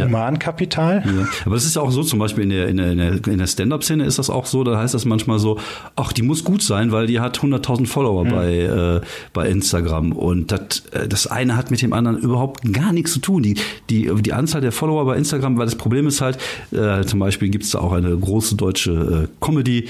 Humankapital. 0.04 1.02
Ja. 1.04 1.28
Aber 1.44 1.54
das 1.54 1.64
ist 1.64 1.76
ja 1.76 1.82
auch 1.82 1.90
so, 1.90 2.02
zum 2.02 2.18
Beispiel 2.18 2.44
in 2.44 2.50
der, 2.50 2.68
in 2.68 2.76
der, 2.76 3.26
in 3.26 3.38
der, 3.38 3.46
Stand-Up-Szene 3.46 4.04
ist 4.04 4.18
das 4.18 4.30
auch 4.30 4.46
so, 4.46 4.64
da 4.64 4.78
heißt 4.78 4.94
das 4.94 5.04
manchmal 5.04 5.38
so, 5.38 5.58
ach, 5.94 6.12
die 6.12 6.22
muss 6.22 6.44
gut 6.44 6.62
sein, 6.62 6.92
weil 6.92 7.06
die 7.06 7.20
hat 7.20 7.38
100.000 7.38 7.86
Follower 7.86 8.24
Hm. 8.24 8.30
bei, 8.30 8.54
äh, 8.54 9.00
bei 9.32 9.48
Instagram. 9.48 10.12
Und 10.12 10.52
das, 10.52 10.84
äh, 10.92 11.08
das 11.08 11.26
eine 11.26 11.56
hat 11.56 11.70
mit 11.70 11.82
dem 11.82 11.92
anderen 11.92 12.18
überhaupt 12.18 12.72
gar 12.72 12.92
nichts 12.92 13.12
zu 13.12 13.20
tun. 13.20 13.42
Die, 13.42 13.56
die, 13.90 14.10
die 14.20 14.32
Anzahl 14.32 14.60
der 14.60 14.72
Follower 14.72 15.04
bei 15.04 15.16
Instagram, 15.16 15.58
weil 15.58 15.66
das 15.66 15.76
Problem 15.76 16.06
ist 16.06 16.20
halt, 16.20 16.38
äh, 16.72 17.04
zum 17.04 17.20
Beispiel 17.20 17.48
gibt 17.48 17.64
es 17.64 17.70
da 17.70 17.80
auch 17.80 17.92
eine 17.92 18.16
große 18.16 18.56
deutsche 18.56 19.28
äh, 19.28 19.44
Comedy, 19.44 19.88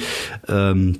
ähm, 0.48 0.98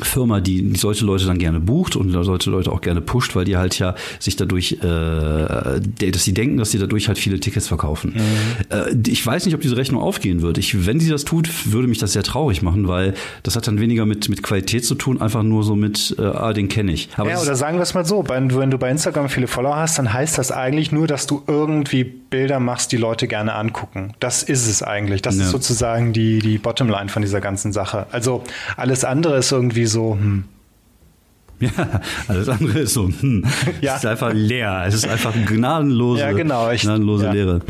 Firma, 0.00 0.40
die 0.40 0.72
solche 0.76 1.04
Leute 1.04 1.26
dann 1.26 1.38
gerne 1.38 1.60
bucht 1.60 1.96
und 1.96 2.10
solche 2.24 2.50
Leute 2.50 2.70
auch 2.72 2.80
gerne 2.80 3.00
pusht, 3.00 3.34
weil 3.36 3.44
die 3.44 3.56
halt 3.56 3.78
ja 3.78 3.94
sich 4.18 4.36
dadurch, 4.36 4.72
äh, 4.82 4.86
dass 6.10 6.24
sie 6.24 6.34
denken, 6.34 6.56
dass 6.58 6.70
sie 6.70 6.78
dadurch 6.78 7.08
halt 7.08 7.18
viele 7.18 7.40
Tickets 7.40 7.68
verkaufen. 7.68 8.14
Äh, 8.70 8.94
ich 9.06 9.24
weiß 9.24 9.44
nicht, 9.46 9.54
ob 9.54 9.60
diese 9.60 9.76
Rechnung 9.76 10.00
aufgehen 10.02 10.42
wird. 10.42 10.58
Ich, 10.58 10.86
wenn 10.86 11.00
sie 11.00 11.10
das 11.10 11.24
tut, 11.24 11.48
würde 11.72 11.88
mich 11.88 11.98
das 11.98 12.12
sehr 12.12 12.22
traurig 12.22 12.62
machen, 12.62 12.88
weil 12.88 13.14
das 13.42 13.56
hat 13.56 13.66
dann 13.66 13.80
weniger 13.80 14.06
mit, 14.06 14.28
mit 14.28 14.42
Qualität 14.42 14.84
zu 14.84 14.94
tun, 14.94 15.20
einfach 15.20 15.42
nur 15.42 15.62
so 15.64 15.74
mit, 15.76 16.14
äh, 16.18 16.22
ah, 16.22 16.52
den 16.52 16.68
kenne 16.68 16.92
ich. 16.92 17.08
Aber 17.16 17.30
Ja, 17.30 17.40
oder 17.40 17.54
sagen 17.56 17.78
wir 17.78 17.82
es 17.82 17.94
mal 17.94 18.04
so, 18.04 18.24
wenn 18.28 18.48
du, 18.48 18.58
wenn 18.58 18.70
du 18.70 18.78
bei 18.78 18.90
Instagram 18.90 19.28
viele 19.28 19.46
Follower 19.46 19.76
hast, 19.76 19.98
dann 19.98 20.12
heißt 20.12 20.38
das 20.38 20.52
eigentlich 20.52 20.92
nur, 20.92 21.06
dass 21.06 21.26
du 21.26 21.42
irgendwie 21.46 22.04
Bilder 22.04 22.60
machst, 22.60 22.92
die 22.92 22.96
Leute 22.98 23.26
gerne 23.26 23.54
angucken. 23.54 24.12
Das 24.20 24.42
ist 24.42 24.66
es 24.68 24.82
eigentlich. 24.82 25.22
Das 25.22 25.36
Ja. 25.38 25.44
ist 25.44 25.50
sozusagen 25.50 26.12
die, 26.12 26.40
die 26.40 26.58
Bottomline 26.58 27.08
von 27.08 27.22
dieser 27.22 27.40
ganzen 27.40 27.72
Sache. 27.72 28.06
Also 28.12 28.42
alles 28.76 29.04
andere 29.04 29.38
ist 29.38 29.50
irgendwie 29.50 29.86
so, 29.88 30.14
hm, 30.14 30.44
ja, 31.60 31.70
alles 32.28 32.48
andere 32.48 32.78
ist 32.80 32.94
so, 32.94 33.08
hm, 33.08 33.44
Ja. 33.80 33.92
es 33.94 33.98
ist 34.04 34.06
einfach 34.06 34.32
leer. 34.32 34.84
Es 34.86 34.94
ist 34.94 35.08
einfach 35.08 35.34
gnadenlose, 35.46 36.20
Ja, 36.20 36.32
genau, 36.32 36.70
ich- 36.70 36.82
gnadenlose 36.82 37.24
ja. 37.26 37.32
Leere. 37.32 37.60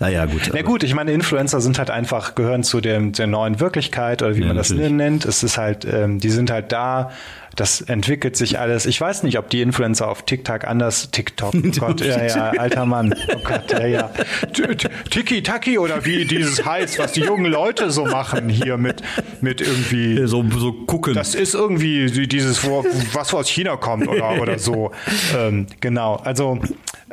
Naja, 0.00 0.26
gut. 0.26 0.50
Na 0.52 0.60
gut, 0.62 0.82
ich 0.82 0.92
meine, 0.94 1.12
Influencer 1.12 1.60
sind 1.60 1.78
halt 1.78 1.88
einfach, 1.88 2.34
gehören 2.34 2.64
zu 2.64 2.80
dem, 2.80 3.12
der 3.12 3.28
neuen 3.28 3.60
Wirklichkeit 3.60 4.22
oder 4.22 4.34
wie 4.36 4.40
Ja, 4.40 4.48
man 4.48 4.56
das 4.56 4.70
natürlich. 4.70 4.92
nennt. 4.92 5.24
Es 5.24 5.42
ist 5.44 5.56
halt, 5.56 5.84
ähm, 5.90 6.18
die 6.18 6.30
sind 6.30 6.50
halt 6.50 6.72
da. 6.72 7.10
Das 7.56 7.80
entwickelt 7.80 8.36
sich 8.36 8.58
alles. 8.58 8.86
Ich 8.86 9.00
weiß 9.00 9.22
nicht, 9.22 9.38
ob 9.38 9.48
die 9.50 9.60
Influencer 9.62 10.08
auf 10.08 10.22
TikTok 10.24 10.64
anders, 10.64 11.10
TikTok, 11.10 11.54
oh 11.54 11.70
Gott, 11.78 12.00
ja, 12.00 12.24
ja, 12.24 12.50
alter 12.50 12.84
Mann, 12.86 13.14
oh 13.34 13.38
Gott, 13.44 13.70
ja, 13.72 13.86
ja. 13.86 14.10
Tiki-Taki 15.10 15.78
oder 15.78 16.04
wie 16.04 16.24
dieses 16.24 16.64
heißt, 16.64 16.98
was 16.98 17.12
die 17.12 17.20
jungen 17.20 17.46
Leute 17.50 17.90
so 17.90 18.04
machen 18.06 18.48
hier 18.48 18.76
mit, 18.76 19.02
mit 19.40 19.60
irgendwie. 19.60 20.26
so, 20.26 20.44
so 20.56 20.72
gucken. 20.72 21.14
Das 21.14 21.34
ist 21.34 21.54
irgendwie 21.54 22.06
die- 22.06 22.28
dieses, 22.28 22.64
wo, 22.64 22.84
was 23.12 23.32
aus 23.34 23.48
China 23.48 23.76
kommt 23.76 24.08
oder, 24.08 24.40
oder 24.40 24.58
so. 24.58 24.90
Ähm, 25.36 25.66
genau. 25.80 26.16
Also, 26.16 26.58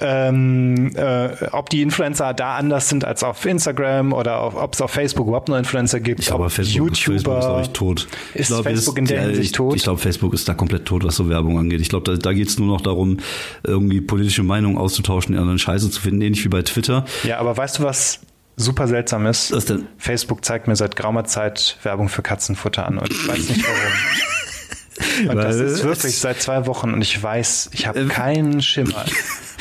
ähm, 0.01 0.95
äh, 0.95 1.29
ob 1.51 1.69
die 1.69 1.81
Influencer 1.81 2.33
da 2.33 2.55
anders 2.55 2.89
sind 2.89 3.05
als 3.05 3.23
auf 3.23 3.45
Instagram 3.45 4.13
oder 4.13 4.39
auf, 4.39 4.55
ob 4.55 4.73
es 4.73 4.81
auf 4.81 4.91
Facebook 4.91 5.27
überhaupt 5.27 5.49
noch 5.49 5.57
Influencer 5.57 5.99
gibt. 5.99 6.19
ich 6.19 6.27
glaube, 6.27 6.49
Facebook, 6.49 6.95
Facebook 6.95 7.37
ist, 7.37 7.45
glaube 7.45 7.61
ich, 7.61 7.69
tot. 7.69 8.07
Ist 8.33 8.41
ich 8.41 8.47
glaube, 8.47 8.63
Facebook 8.63 8.97
in 8.97 9.05
der 9.05 9.17
ja, 9.17 9.23
Hinsicht 9.23 9.45
ich, 9.45 9.51
tot? 9.51 9.75
Ich 9.75 9.83
glaube, 9.83 9.99
Facebook 9.99 10.33
ist 10.33 10.47
da 10.47 10.53
komplett 10.53 10.85
tot, 10.85 11.03
was 11.03 11.15
so 11.15 11.29
Werbung 11.29 11.57
angeht. 11.59 11.81
Ich 11.81 11.89
glaube, 11.89 12.11
da, 12.11 12.17
da 12.17 12.33
geht 12.33 12.49
es 12.49 12.59
nur 12.59 12.67
noch 12.67 12.81
darum, 12.81 13.17
irgendwie 13.63 14.01
politische 14.01 14.43
Meinungen 14.43 14.77
auszutauschen, 14.77 15.37
anderen 15.37 15.59
Scheiße 15.59 15.89
zu 15.89 16.01
finden, 16.01 16.21
ähnlich 16.21 16.43
wie 16.43 16.49
bei 16.49 16.61
Twitter. 16.61 17.05
Ja, 17.23 17.39
aber 17.39 17.55
weißt 17.55 17.79
du, 17.79 17.83
was 17.83 18.19
super 18.55 18.87
seltsam 18.87 19.25
ist? 19.25 19.51
Was 19.51 19.65
denn? 19.65 19.87
Facebook 19.97 20.45
zeigt 20.45 20.67
mir 20.67 20.75
seit 20.75 20.95
geraumer 20.95 21.25
Zeit 21.25 21.77
Werbung 21.83 22.09
für 22.09 22.21
Katzenfutter 22.21 22.85
an 22.85 22.97
und 22.97 23.11
ich 23.11 23.27
weiß 23.27 23.49
nicht 23.49 23.63
warum. 23.63 23.77
Und 25.29 25.35
das 25.37 25.57
Weil- 25.57 25.65
ist 25.65 25.83
wirklich 25.83 26.17
seit 26.17 26.41
zwei 26.41 26.67
Wochen 26.67 26.93
und 26.93 27.01
ich 27.01 27.21
weiß, 27.21 27.71
ich 27.73 27.87
habe 27.87 28.05
keinen 28.07 28.61
Schimmer. 28.61 29.05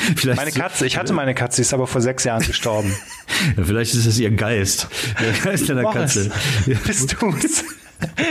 Vielleicht, 0.15 0.37
Meine 0.37 0.51
Katze, 0.51 0.85
ich 0.85 0.97
hatte 0.97 1.13
meine 1.13 1.33
Katze, 1.33 1.57
die 1.57 1.61
ist 1.61 1.73
aber 1.73 1.87
vor 1.87 2.01
sechs 2.01 2.23
Jahren 2.23 2.43
gestorben. 2.45 2.93
Ja, 3.57 3.63
vielleicht 3.63 3.93
ist 3.95 4.05
es 4.05 4.19
ihr 4.19 4.29
Geist. 4.29 4.87
Der 5.19 5.31
Geist 5.31 5.67
deiner 5.67 5.89
Katze. 5.89 6.31
Ja. 6.67 6.77
Bist 6.85 7.15
du's? 7.19 7.63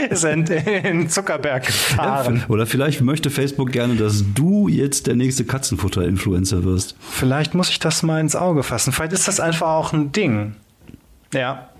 Ist 0.09 0.23
in, 0.23 0.45
in 0.45 1.09
Zuckerberg 1.09 1.65
gefahren. 1.65 2.43
Oder 2.47 2.65
vielleicht 2.65 3.01
möchte 3.01 3.29
Facebook 3.29 3.71
gerne, 3.71 3.95
dass 3.95 4.23
du 4.35 4.67
jetzt 4.67 5.07
der 5.07 5.15
nächste 5.15 5.43
Katzenfutter-Influencer 5.43 6.63
wirst. 6.63 6.95
Vielleicht 7.09 7.55
muss 7.55 7.69
ich 7.69 7.79
das 7.79 8.03
mal 8.03 8.21
ins 8.21 8.35
Auge 8.35 8.63
fassen. 8.63 8.93
Vielleicht 8.93 9.13
ist 9.13 9.27
das 9.27 9.39
einfach 9.39 9.67
auch 9.67 9.91
ein 9.91 10.11
Ding. 10.11 10.55
Ja. 11.33 11.70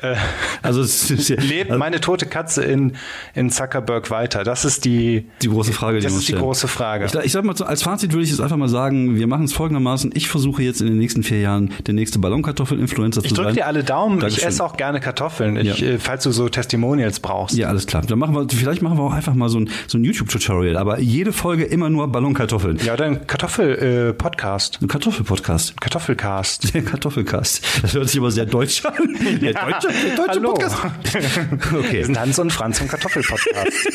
Äh, 0.00 0.14
Also 0.62 0.82
ja, 1.14 1.40
lebt 1.40 1.70
also 1.70 1.78
meine 1.78 2.00
tote 2.00 2.26
Katze 2.26 2.62
in, 2.64 2.92
in 3.34 3.50
Zuckerberg 3.50 4.10
weiter? 4.10 4.44
Das 4.44 4.64
ist 4.64 4.84
die, 4.84 5.26
die 5.42 5.48
große 5.48 5.72
Frage, 5.72 5.98
die 5.98 6.04
das 6.04 6.14
ist 6.14 6.28
die 6.28 6.34
große 6.34 6.68
Frage. 6.68 7.06
Ich, 7.06 7.14
ich 7.14 7.32
sag 7.32 7.44
mal, 7.44 7.54
als 7.62 7.82
Fazit 7.82 8.12
würde 8.12 8.24
ich 8.24 8.30
jetzt 8.30 8.40
einfach 8.40 8.56
mal 8.56 8.68
sagen, 8.68 9.16
wir 9.16 9.26
machen 9.26 9.44
es 9.44 9.52
folgendermaßen. 9.52 10.10
Ich 10.14 10.28
versuche 10.28 10.62
jetzt 10.62 10.80
in 10.80 10.86
den 10.88 10.98
nächsten 10.98 11.22
vier 11.22 11.40
Jahren 11.40 11.72
der 11.86 11.94
nächste 11.94 12.18
Ballonkartoffel-Influencer 12.18 13.22
Ich 13.22 13.28
zu 13.30 13.34
sein. 13.34 13.44
drücke 13.46 13.56
dir 13.56 13.66
alle 13.66 13.84
Daumen. 13.84 14.20
Dankeschön. 14.20 14.40
Ich 14.42 14.46
esse 14.46 14.64
auch 14.64 14.76
gerne 14.76 15.00
Kartoffeln, 15.00 15.56
ich, 15.56 15.78
Ja. 15.80 15.86
äh, 15.86 15.98
falls 15.98 16.24
du 16.24 16.30
so 16.32 16.48
Testimonials 16.48 17.20
brauchst. 17.20 17.56
Ja, 17.56 17.68
alles 17.68 17.86
klar. 17.86 18.02
Dann 18.06 18.18
machen 18.18 18.34
wir, 18.34 18.46
vielleicht 18.48 18.82
machen 18.82 18.98
wir 18.98 19.02
auch 19.04 19.12
einfach 19.12 19.34
mal 19.34 19.48
so 19.48 19.58
ein, 19.60 19.70
so 19.86 19.98
ein 19.98 20.04
YouTube-Tutorial, 20.04 20.76
aber 20.76 21.00
jede 21.00 21.32
Folge 21.32 21.64
immer 21.64 21.90
nur 21.90 22.06
Ballonkartoffeln. 22.08 22.78
Ja, 22.84 22.94
oder 22.94 23.06
ein 23.06 23.26
Kartoffel-Podcast. 23.26 24.78
Ein 24.82 24.88
Kartoffelpodcast. 24.88 25.80
Kartoffelcast. 25.80 26.74
Der 26.74 26.82
Kartoffelcast. 26.82 27.62
Das 27.82 27.94
hört 27.94 28.08
sich 28.08 28.18
aber 28.20 28.30
sehr 28.30 28.46
deutsch 28.46 28.84
an. 28.84 28.94
Der 29.40 29.52
deutsche, 29.54 29.87
der 29.87 29.87
deutsche 30.16 30.28
Hallo. 30.40 30.54
Podcast. 30.54 30.76
Wir 31.72 31.78
Okay. 31.80 32.02
sind 32.04 32.18
Hans 32.18 32.38
und 32.38 32.52
Franz 32.52 32.78
vom 32.78 32.88
Kartoffelpodcast. 32.88 33.72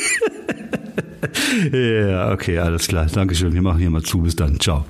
Ja, 1.71 2.31
okay, 2.31 2.59
alles 2.59 2.87
klar. 2.87 3.05
Dankeschön. 3.05 3.53
Wir 3.53 3.61
machen 3.61 3.79
hier 3.79 3.89
mal 3.89 4.01
zu. 4.03 4.21
Bis 4.21 4.35
dann. 4.35 4.59
Ciao. 4.59 4.85